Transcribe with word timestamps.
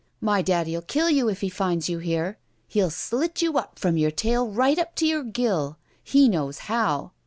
"My 0.19 0.41
daddy 0.41 0.73
'11 0.73 0.87
kill 0.87 1.09
you 1.11 1.29
if 1.29 1.41
he 1.41 1.49
finds 1.51 1.87
you 1.87 1.99
here. 1.99 2.39
Hell 2.73 2.89
slit 2.89 3.43
you 3.43 3.59
up 3.59 3.77
from 3.77 3.97
your 3.97 4.09
tail 4.09 4.49
right 4.49 4.79
up 4.79 4.95
to 4.95 5.05
your 5.05 5.21
gill. 5.23 5.77
He 6.03 6.27
knows 6.27 6.57
how. 6.65 7.11